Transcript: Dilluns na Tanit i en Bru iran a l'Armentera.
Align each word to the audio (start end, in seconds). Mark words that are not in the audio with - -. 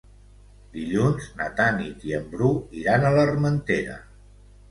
Dilluns 0.77 1.25
na 1.41 1.49
Tanit 1.59 2.07
i 2.09 2.15
en 2.19 2.25
Bru 2.33 2.49
iran 2.79 3.05
a 3.05 3.13
l'Armentera. 3.17 3.99